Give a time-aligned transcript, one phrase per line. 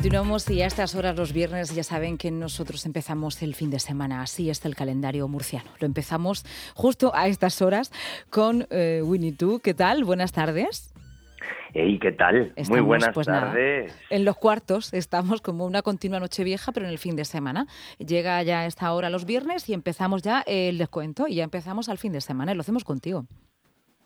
[0.00, 3.78] Continuamos y a estas horas los viernes ya saben que nosotros empezamos el fin de
[3.78, 4.22] semana.
[4.22, 5.70] Así está el calendario murciano.
[5.78, 7.92] Lo empezamos justo a estas horas
[8.30, 9.58] con eh, Winnie Two.
[9.58, 10.04] ¿Qué tal?
[10.04, 10.94] Buenas tardes.
[11.74, 12.54] Hey, ¿qué tal?
[12.70, 13.94] Muy buenas pues tardes.
[14.08, 17.66] en los cuartos estamos como una continua noche vieja, pero en el fin de semana.
[17.98, 21.98] Llega ya esta hora los viernes y empezamos ya el descuento y ya empezamos al
[21.98, 23.26] fin de semana y lo hacemos contigo.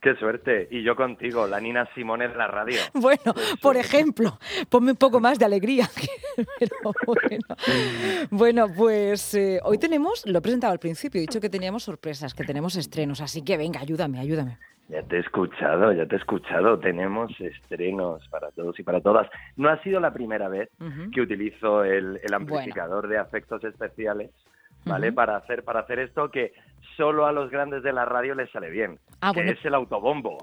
[0.05, 0.69] Qué suerte.
[0.71, 2.79] Y yo contigo, la Nina Simone de la radio.
[2.93, 5.89] Bueno, por ejemplo, ponme un poco más de alegría.
[8.31, 8.67] bueno.
[8.77, 12.45] pues eh, hoy tenemos, lo he presentado al principio, he dicho que teníamos sorpresas, que
[12.45, 14.59] tenemos estrenos, así que venga, ayúdame, ayúdame.
[14.91, 16.79] Ya te he escuchado, ya te he escuchado.
[16.79, 19.27] Tenemos estrenos para todos y para todas.
[19.57, 20.69] No ha sido la primera vez
[21.15, 24.31] que utilizo el, amplificador de afectos especiales
[24.85, 25.13] ¿vale?
[25.13, 26.53] Para hacer para hacer esto que
[26.97, 30.39] solo a los grandes de la radio les sale bien, ah, que es el autobombo.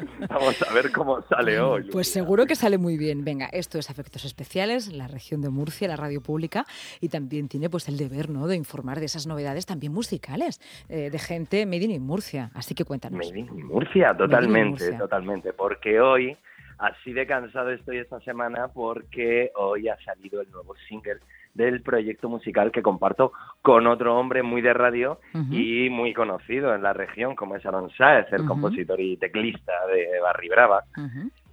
[0.28, 1.88] Vamos a ver cómo sale hoy.
[1.90, 3.24] Pues seguro que sale muy bien.
[3.24, 6.64] Venga, esto es Efectos Especiales, la región de Murcia, la radio pública,
[7.00, 8.46] y también tiene pues el deber ¿no?
[8.46, 12.50] de informar de esas novedades también musicales eh, de gente made in Murcia.
[12.54, 13.18] Así que cuéntanos.
[13.18, 15.52] Made in Murcia, totalmente, totalmente.
[15.52, 16.36] Porque hoy,
[16.80, 21.18] así de cansado estoy esta semana, porque hoy ha salido el nuevo single
[21.54, 25.20] del proyecto musical que comparto con otro hombre muy de radio
[25.50, 30.20] y muy conocido en la región, como es Aaron Saez, el compositor y teclista de
[30.20, 30.84] Barry Brava.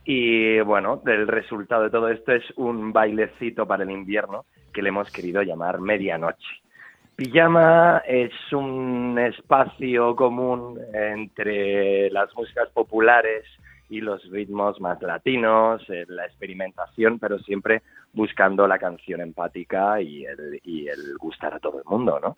[0.05, 4.89] Y bueno, el resultado de todo esto es un bailecito para el invierno que le
[4.89, 6.61] hemos querido llamar Medianoche.
[7.15, 13.43] Pijama es un espacio común entre las músicas populares
[13.89, 20.25] y los ritmos más latinos, eh, la experimentación, pero siempre buscando la canción empática y
[20.25, 22.37] el, y el gustar a todo el mundo, ¿no?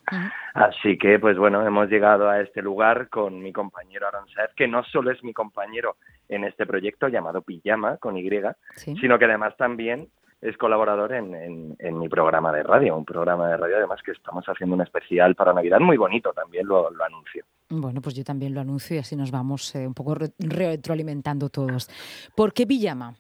[0.53, 4.67] Así que, pues bueno, hemos llegado a este lugar con mi compañero Aaron Saez, que
[4.67, 5.95] no solo es mi compañero
[6.27, 8.30] en este proyecto llamado Pijama, con Y,
[8.76, 10.10] sino que además también
[10.42, 14.45] es colaborador en, en, mi programa de radio, un programa de radio además que estamos
[14.45, 17.43] haciendo un especial para Navidad muy bonito, también lo, lo anuncio.
[17.69, 21.89] Bueno, pues yo también lo anuncio y así nos vamos eh, un poco retroalimentando todos.
[22.35, 23.13] ¿Por qué Pijama?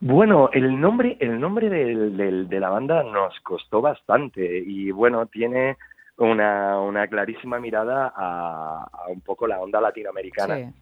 [0.00, 5.76] Bueno, el nombre, el nombre de la banda nos costó bastante y bueno, tiene
[6.18, 10.72] una, una clarísima mirada a, un poco la onda latinoamericana.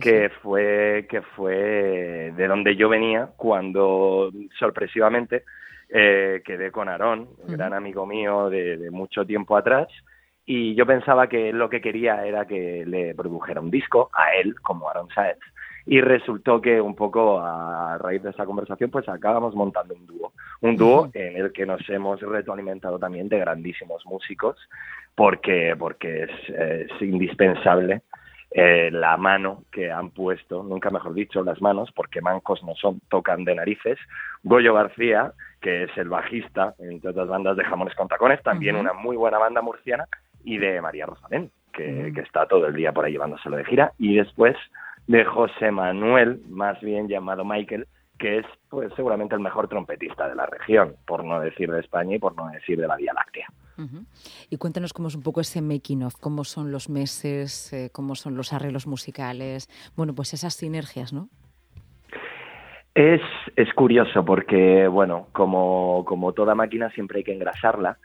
[0.00, 5.44] que fue que fue de donde yo venía cuando sorpresivamente
[5.88, 9.88] eh, quedé con Aarón, un gran amigo mío de, mucho tiempo atrás,
[10.52, 14.56] y yo pensaba que lo que quería era que le produjera un disco a él,
[14.60, 15.38] como Aaron Saez,
[15.86, 20.32] y resultó que un poco a raíz de esa conversación pues acabamos montando un dúo,
[20.60, 24.56] un dúo en el que nos hemos retroalimentado también de grandísimos músicos
[25.14, 28.02] porque, porque es, indispensable
[28.50, 32.98] eh, la mano que han puesto, nunca mejor dicho, las manos, porque mancos no son,
[33.08, 34.00] tocan de narices.
[34.42, 38.92] Goyo García, que es el bajista, entre otras bandas de Jamones con Tacones, también una
[38.92, 40.08] muy buena banda murciana,
[40.44, 43.92] y de María Rosalén, que, que, está todo el día por ahí llevándoselo de gira.
[43.98, 44.56] Y después
[45.06, 47.86] de José Manuel, más bien llamado Michael,
[48.20, 52.16] que es pues seguramente el mejor trompetista de la región, por no decir de España
[52.16, 53.48] y por no decir de la Vía Láctea.
[54.50, 58.14] Y cuéntanos cómo es un poco ese making of, cómo son los meses, eh, cómo
[58.14, 61.30] son los arreglos musicales, bueno, pues esas sinergias, ¿no?
[62.94, 63.22] Es,
[63.56, 67.96] es curioso porque, bueno, como, como toda máquina siempre hay que engrasarla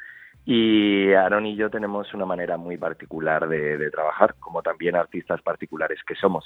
[0.45, 5.99] y Aaron y yo tenemos una manera muy particular de, trabajar, como también artistas particulares
[6.07, 6.45] que somos.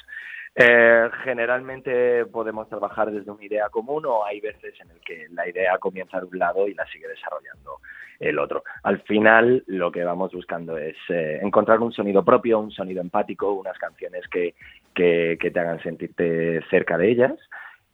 [0.55, 5.47] Eh, generalmente podemos trabajar desde una idea común o hay veces en el que la
[5.47, 7.79] idea comienza de un lado y la sigue desarrollando
[8.19, 8.63] el otro.
[8.83, 13.51] Al final lo que vamos buscando es eh, encontrar un sonido propio, un sonido empático,
[13.51, 14.55] unas canciones que,
[14.93, 17.33] que, te hagan sentirte cerca de ellas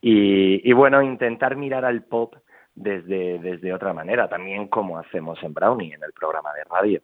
[0.02, 2.36] y, y bueno, intentar mirar al pop
[2.76, 7.02] desde, desde otra manera, también como hacemos en Brownie, en el programa de radio.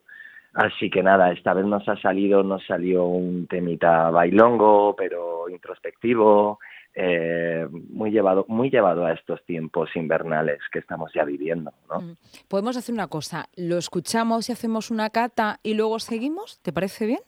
[0.53, 6.59] Así que nada, esta vez nos ha salido, nos salió un temita bailongo, pero introspectivo,
[6.94, 11.71] eh, muy llevado, muy llevado a estos tiempos invernales que estamos ya viviendo.
[11.89, 12.01] ¿no?
[12.01, 12.17] Mm.
[12.50, 17.06] Podemos hacer una cosa, lo escuchamos y hacemos una cata y luego seguimos, ¿te parece
[17.06, 17.21] bien?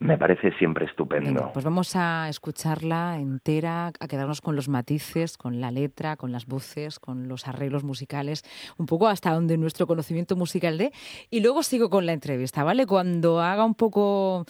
[0.00, 1.50] Me parece siempre estupendo.
[1.52, 6.46] pues vamos a escucharla entera, a quedarnos con los matices, con la letra, con las
[6.46, 8.42] voces, con los arreglos musicales,
[8.78, 10.92] un poco hasta donde nuestro conocimiento musical dé.
[11.28, 12.86] Y luego sigo con la entrevista, ¿vale?
[12.86, 14.46] Cuando haga un poco,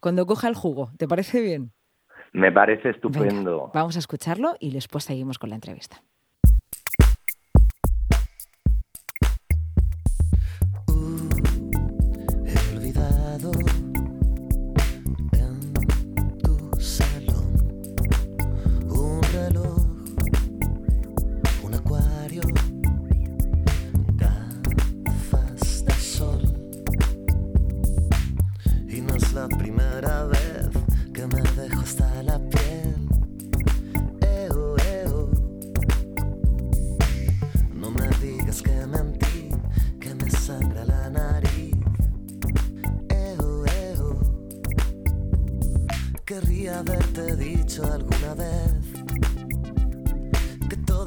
[0.00, 1.72] cuando coja el jugo, ¿te parece bien?
[2.32, 3.70] Me parece estupendo.
[3.74, 6.02] vamos a escucharlo y después seguimos con la entrevista.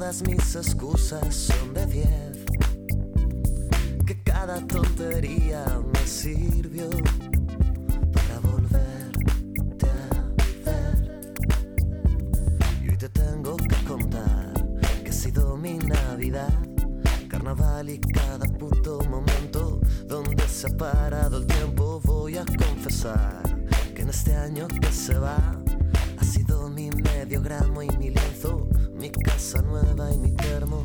[0.08, 2.44] Mis excusas son de diez,
[4.06, 5.62] que cada tontería
[5.92, 6.88] me sirvió
[8.14, 11.28] para volverte a ver.
[12.82, 14.54] Y hoy te tengo que contar
[15.04, 16.58] que ha sido mi Navidad,
[17.28, 23.42] carnaval y cada puto momento donde se ha parado el tiempo voy a confesar
[23.94, 25.60] que en este año que se va
[26.18, 28.66] ha sido mi medio gramo y mi lienzo,
[28.98, 30.84] mi casa nueva y mi termo.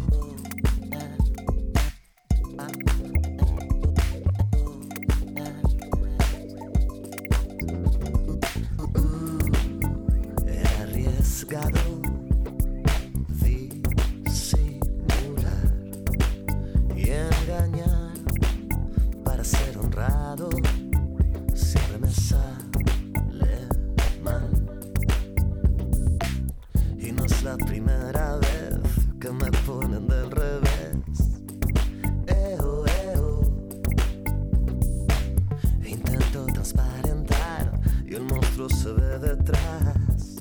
[38.13, 40.37] Y el monstruo se ve detrás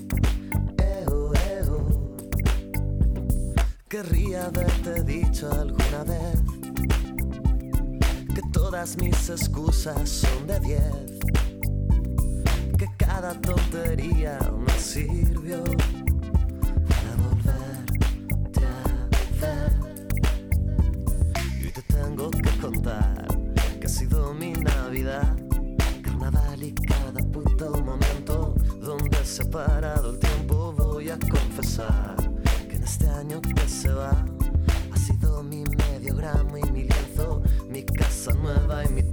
[0.78, 2.16] Eo, eo.
[3.88, 6.42] Querría haberte dicho alguna vez
[8.34, 11.18] que todas mis excusas son de diez,
[12.78, 15.64] que cada tontería me sirvió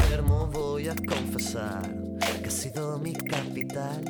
[0.09, 0.47] termo.
[0.47, 1.81] Voy a confesar
[2.41, 4.03] que ha sido mi capital.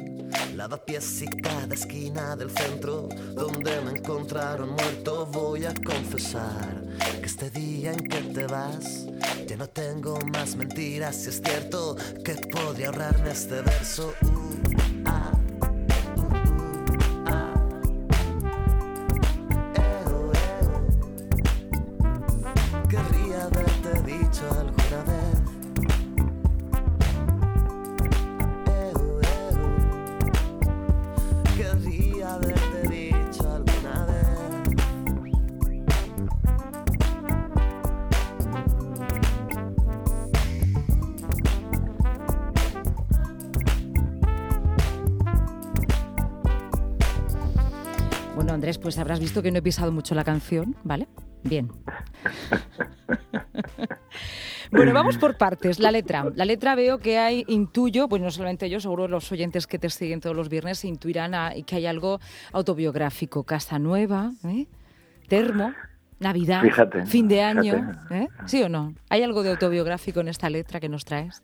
[0.55, 5.25] Lavapiés y cada esquina del centro donde me encontraron muerto.
[5.27, 6.83] Voy a confesar
[7.19, 9.05] que este día en que te vas
[9.47, 11.25] ya no tengo más mentiras.
[11.25, 14.13] Y es cierto que podría ahorrarme este verso.
[14.21, 14.59] Uh,
[15.05, 15.31] ah,
[17.25, 17.53] ah.
[19.75, 20.87] Eo, eo.
[22.89, 24.78] Querría haberte dicho alguna
[48.49, 51.07] Bueno, Andrés, pues habrás visto que no he pisado mucho la canción, ¿vale?
[51.43, 51.69] Bien.
[54.71, 55.79] Bueno, vamos por partes.
[55.79, 56.25] La letra.
[56.35, 59.89] La letra veo que hay, intuyo, pues no solamente yo, seguro los oyentes que te
[59.89, 62.19] siguen todos los viernes intuirán a- que hay algo
[62.53, 63.43] autobiográfico.
[63.45, 64.67] Casa nueva, ¿eh?
[65.27, 65.73] termo,
[66.19, 67.99] Navidad, Fíjate, fin de año.
[68.11, 68.27] ¿eh?
[68.45, 68.93] ¿Sí o no?
[69.09, 71.41] ¿Hay algo de autobiográfico en esta letra que nos traes?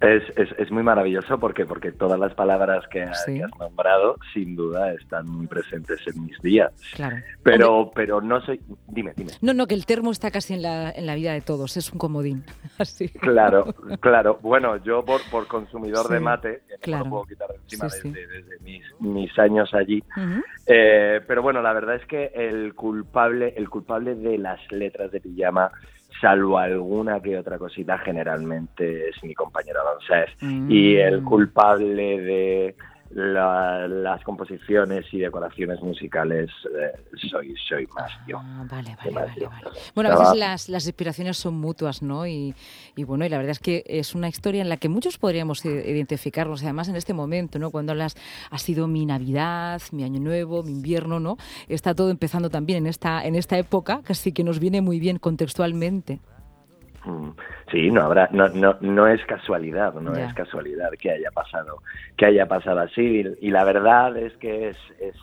[0.00, 3.34] Es, es, es muy maravilloso porque, porque todas las palabras que, ha- Sí.
[3.38, 6.72] que has nombrado, sin duda, están muy presentes en mis días.
[6.94, 7.16] Claro.
[7.42, 8.60] Pero, pero no soy.
[8.86, 9.32] Dime, dime.
[9.40, 11.92] No, no, que el termo está casi en la, en la vida de todos, es
[11.92, 12.44] un comodín.
[12.78, 13.08] Así.
[13.08, 14.38] Claro, claro.
[14.40, 17.04] Bueno, yo por, por consumidor Sí, de mate, que no claro.
[17.04, 20.02] lo puedo quitar de encima Sí, desde, desde mis, mis años allí.
[20.66, 25.20] Eh, pero bueno, la verdad es que el culpable, el culpable de las letras de
[25.20, 25.72] pijama,
[26.20, 30.32] salvo alguna que otra cosita, generalmente es mi compañero Alonso.
[30.68, 31.24] Y el Mm.
[31.24, 32.76] culpable de
[33.10, 36.92] la- las composiciones y decoraciones musicales eh,
[37.30, 38.38] soy, soy más yo.
[38.38, 39.48] Ah, vale, vale, más vale, yo.
[39.50, 39.66] vale.
[39.94, 42.26] Bueno, a veces las, las inspiraciones son mutuas, ¿no?
[42.26, 42.54] Y,
[42.96, 45.64] y bueno, y la verdad es que es una historia en la que muchos podríamos
[45.64, 47.70] identificarnos, además en este momento, ¿no?
[47.70, 48.16] Cuando las
[48.50, 51.36] ha sido mi Navidad, mi Año Nuevo, mi invierno, ¿no?
[51.68, 55.18] Está todo empezando también en esta, en esta época, sí que nos viene muy bien
[55.18, 56.20] contextualmente.
[57.04, 57.30] Mm,
[57.70, 61.82] Sí, no habrá, no, no, no es casualidad, no es casualidad que haya pasado,
[62.16, 63.02] que haya pasado así.
[63.40, 65.14] Y, y la verdad es que es, es,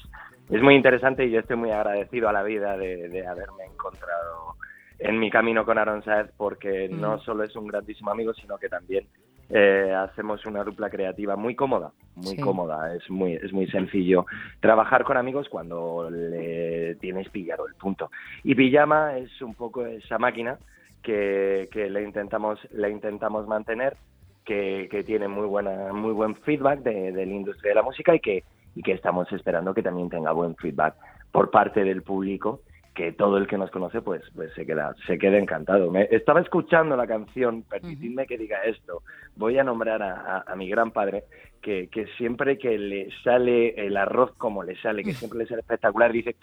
[0.50, 4.55] es muy interesante y yo estoy muy agradecido a la vida de, de haberme encontrado
[5.00, 7.01] en mi camino con Aaron Saez porque Mm.
[7.01, 9.08] no solo es un grandísimo amigo, sino que también
[9.50, 12.41] eh, hacemos una dupla creativa muy cómoda, muy Sí.
[12.41, 12.96] cómoda.
[12.96, 14.25] Es muy, es muy sencillo
[14.60, 18.10] trabajar con amigos cuando le tienes pillado el punto.
[18.44, 20.58] Y Pijama es un poco esa máquina
[21.05, 23.95] que, que le intentamos le intentamos mantener
[24.43, 28.15] que, que tiene muy buena muy buen feedback de, de la industria de la música
[28.15, 28.43] y que
[28.75, 30.95] y que estamos esperando que también tenga buen feedback
[31.31, 32.62] por parte del público
[32.95, 35.91] que todo el que nos conoce pues, pues se queda se queda encantado.
[35.91, 39.03] Me, estaba escuchando la canción, permitidme que diga esto,
[39.35, 41.25] voy a nombrar a, mi gran padre,
[41.62, 45.59] que, que, siempre que le sale el arroz como le sale, que siempre le sale
[45.59, 46.38] espectacular, dice,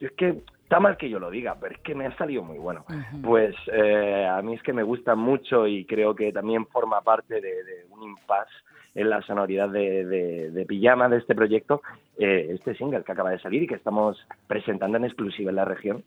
[0.00, 2.58] es que está mal que yo lo diga, pero es que me ha salido muy
[2.58, 2.84] bueno.
[3.22, 7.40] Pues eh, a mí es que me gusta mucho y creo que también forma parte
[7.40, 8.50] de, un impasse
[8.96, 10.04] en la sonoridad de,
[10.50, 11.82] de, Pijama de este proyecto,
[12.18, 14.18] eh, este single que acaba de salir y que estamos
[14.48, 16.02] presentando en exclusiva en la región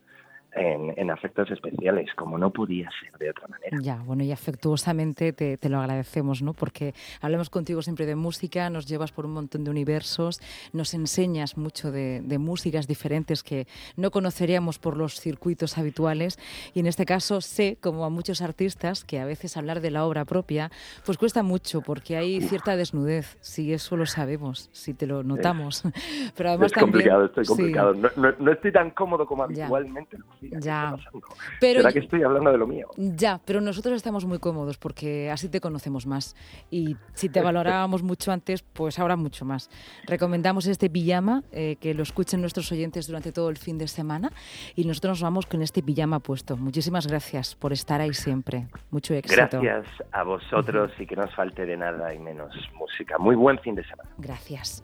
[0.53, 3.77] en, en, afectos especiales, como no podía ser de otra manera.
[3.81, 6.53] Ya, bueno, y afectuosamente te, te, lo agradecemos, ¿no?
[6.53, 10.41] Porque hablamos contigo siempre de música, nos llevas por un montón de universos,
[10.73, 16.39] nos enseñas mucho de, de, músicas diferentes que no conoceríamos por los circuitos habituales.
[16.73, 20.05] Y en este caso sé, como a muchos artistas, que a veces hablar de la
[20.05, 20.71] obra propia,
[21.05, 25.83] pues cuesta mucho, porque hay cierta desnudez, si eso lo sabemos, si te lo notamos.
[26.35, 27.93] Pero además es complicado, estoy complicado.
[27.93, 30.38] No, no, estoy tan cómodo como habitualmente ya.
[31.59, 32.87] Pero ¿Será que estoy hablando de lo mío?
[32.97, 36.35] Ya, pero nosotros estamos muy cómodos porque así te conocemos más.
[36.71, 39.69] Y si te valorábamos mucho antes, pues ahora mucho más.
[40.07, 44.31] Recomendamos este pijama, eh, que lo escuchen nuestros oyentes durante todo el fin de semana.
[44.75, 46.57] Y nosotros nos vamos con este pijama puesto.
[46.57, 48.67] Muchísimas gracias por estar ahí siempre.
[48.91, 49.59] Mucho éxito.
[49.61, 53.17] Gracias a vosotros y que no os falte de nada y menos música.
[53.17, 54.09] Muy buen fin de semana.
[54.17, 54.83] Gracias.